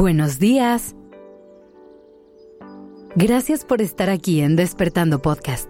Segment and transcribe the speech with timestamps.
[0.00, 0.96] Buenos días.
[3.16, 5.68] Gracias por estar aquí en Despertando Podcast.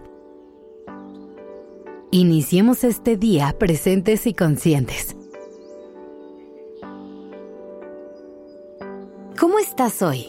[2.13, 5.17] Iniciemos este día presentes y conscientes.
[9.37, 10.29] ¿Cómo estás hoy?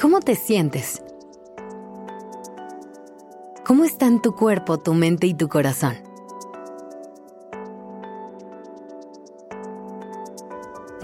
[0.00, 1.02] ¿Cómo te sientes?
[3.66, 6.11] ¿Cómo están tu cuerpo, tu mente y tu corazón?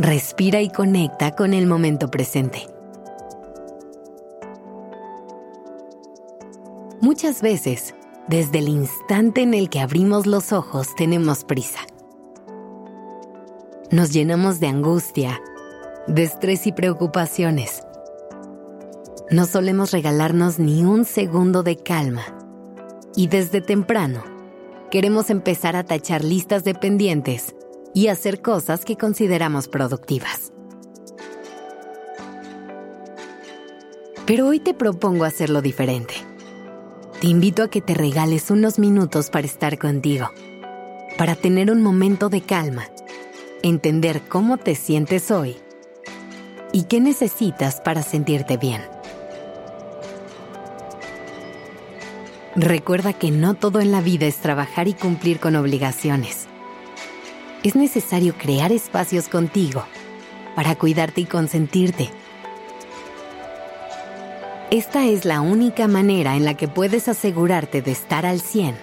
[0.01, 2.69] Respira y conecta con el momento presente.
[7.01, 7.97] Muchas veces,
[8.29, 11.81] desde el instante en el que abrimos los ojos, tenemos prisa.
[13.91, 15.43] Nos llenamos de angustia,
[16.07, 17.83] de estrés y preocupaciones.
[19.33, 22.23] No solemos regalarnos ni un segundo de calma.
[23.17, 24.23] Y desde temprano,
[24.93, 27.57] queremos empezar a tachar listas de pendientes
[27.99, 30.53] y hacer cosas que consideramos productivas.
[34.25, 36.15] Pero hoy te propongo hacerlo diferente.
[37.21, 40.31] Te invito a que te regales unos minutos para estar contigo,
[41.17, 42.85] para tener un momento de calma,
[43.65, 45.57] entender cómo te sientes hoy
[46.73, 48.83] y qué necesitas para sentirte bien.
[52.55, 56.47] Recuerda que no todo en la vida es trabajar y cumplir con obligaciones
[57.63, 59.85] es necesario crear espacios contigo
[60.55, 62.11] para cuidarte y consentirte.
[64.71, 68.77] Esta es la única manera en la que puedes asegurarte de estar al 100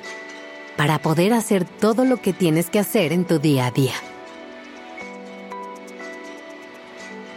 [0.77, 3.93] para poder hacer todo lo que tienes que hacer en tu día a día.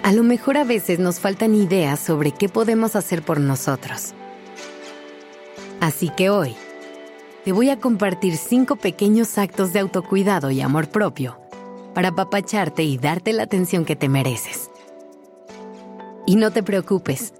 [0.02, 4.14] A lo mejor a veces nos faltan ideas sobre qué podemos hacer por nosotros.
[5.80, 6.56] Así que hoy,
[7.44, 11.38] te voy a compartir cinco pequeños actos de autocuidado y amor propio
[11.94, 14.70] para apapacharte y darte la atención que te mereces.
[16.26, 17.32] Y no te preocupes,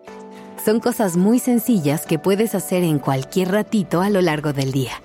[0.64, 5.02] son cosas muy sencillas que puedes hacer en cualquier ratito a lo largo del día.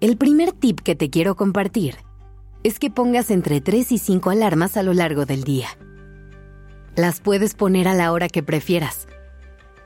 [0.00, 1.96] El primer tip que te quiero compartir
[2.62, 5.68] es que pongas entre 3 y 5 alarmas a lo largo del día.
[6.96, 9.06] Las puedes poner a la hora que prefieras,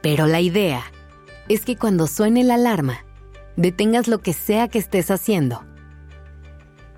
[0.02, 0.82] pero la idea
[1.48, 3.04] es que cuando suene la alarma,
[3.56, 5.64] detengas lo que sea que estés haciendo.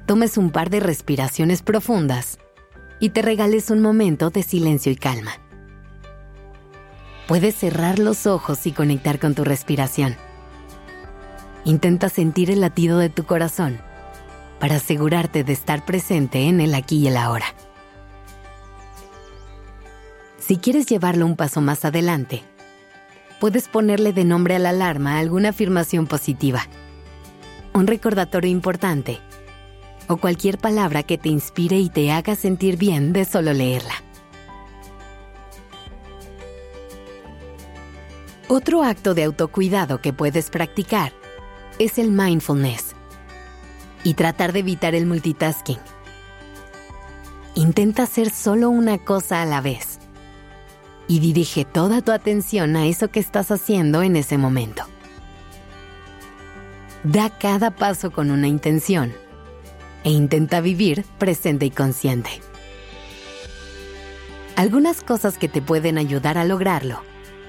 [0.06, 2.38] Tomes un par de respiraciones profundas
[2.98, 5.32] y te regales un momento de silencio y calma.
[7.28, 10.16] Puedes cerrar los ojos y conectar con tu respiración.
[11.64, 13.80] Intenta sentir el latido de tu corazón
[14.58, 17.46] para asegurarte de estar presente en el aquí y el ahora.
[20.38, 22.42] Si quieres llevarlo un paso más adelante,
[23.40, 26.68] puedes ponerle de nombre a la alarma alguna afirmación positiva,
[27.72, 29.18] un recordatorio importante
[30.08, 33.94] o cualquier palabra que te inspire y te haga sentir bien de solo leerla.
[38.48, 41.12] Otro acto de autocuidado que puedes practicar
[41.78, 42.94] es el mindfulness
[44.04, 45.78] y tratar de evitar el multitasking.
[47.54, 49.89] Intenta hacer solo una cosa a la vez
[51.10, 54.84] y dirige toda tu atención a eso que estás haciendo en ese momento.
[57.02, 59.12] Da cada paso con una intención
[60.04, 62.30] e intenta vivir presente y consciente.
[64.54, 67.02] Algunas cosas que te pueden ayudar a lograrlo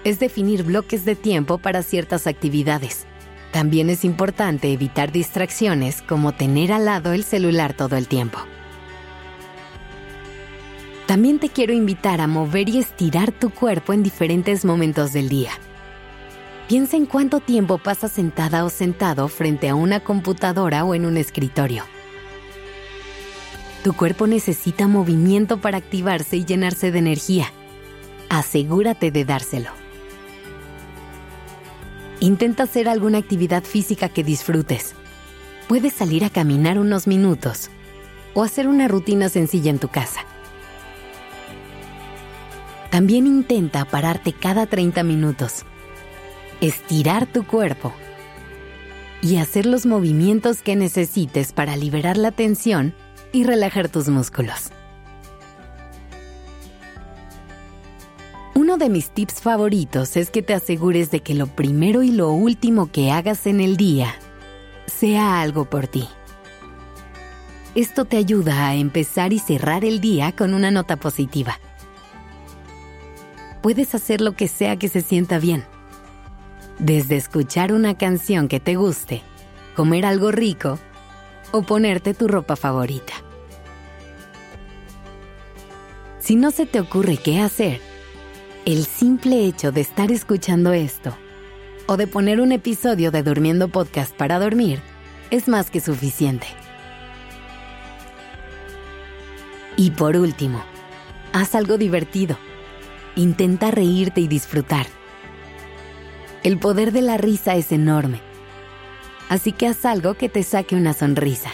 [0.06, 3.06] es definir bloques de tiempo para ciertas actividades.
[3.52, 8.40] También es importante evitar distracciones como tener al lado el celular todo el tiempo.
[11.12, 15.52] También te quiero invitar a mover y estirar tu cuerpo en diferentes momentos del día.
[16.70, 21.18] Piensa en cuánto tiempo pasas sentada o sentado frente a una computadora o en un
[21.18, 21.84] escritorio.
[23.84, 27.52] Tu cuerpo necesita movimiento para activarse y llenarse de energía.
[28.30, 29.72] Asegúrate de dárselo.
[32.22, 34.96] Intenta hacer alguna actividad física que disfrutes.
[35.68, 37.70] Puedes salir a caminar unos minutos
[38.34, 40.22] o hacer una rutina sencilla en tu casa.
[42.92, 45.64] También intenta pararte cada 30 minutos,
[46.60, 47.94] estirar tu cuerpo
[49.22, 52.94] y hacer los movimientos que necesites para liberar la tensión
[53.32, 54.72] y relajar tus músculos.
[58.56, 62.32] Uno de mis tips favoritos es que te asegures de que lo primero y lo
[62.32, 64.16] último que hagas en el día
[64.86, 66.10] sea algo por ti.
[67.74, 71.58] Esto te ayuda a empezar y cerrar el día con una nota positiva
[73.62, 75.66] puedes hacer lo que sea que se sienta bien.
[76.80, 79.22] Desde escuchar una canción que te guste,
[79.76, 80.80] comer algo rico
[81.52, 83.14] o ponerte tu ropa favorita.
[86.20, 87.82] Si no se te ocurre qué hacer,
[88.66, 91.16] el simple hecho de estar escuchando esto
[91.88, 94.82] o de poner un episodio de Durmiendo Podcast para dormir
[95.32, 96.48] es más que suficiente.
[99.78, 100.64] Y por último,
[101.34, 102.38] haz algo divertido.
[103.16, 104.88] Intenta reírte y disfrutar.
[106.44, 108.22] El poder de la risa es enorme.
[109.30, 111.52] Así que haz algo que te saque una sonrisa.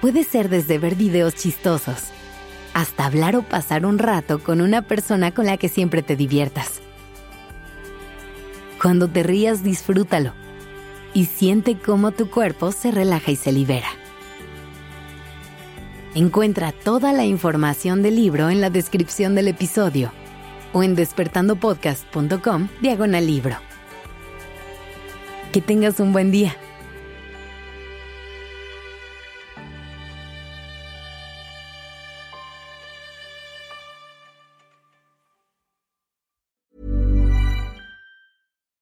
[0.00, 2.10] Puede ser desde ver videos chistosos
[2.74, 6.80] hasta hablar o pasar un rato con una persona con la que siempre te diviertas.
[8.80, 10.32] Cuando te rías, disfrútalo
[11.12, 13.88] y siente cómo tu cuerpo se relaja y se libera.
[16.14, 20.12] Encuentra toda la información del libro en la descripción del episodio
[20.72, 23.56] o en despertandopodcast.com diagonal libro.
[25.52, 26.56] Que tengas un buen día.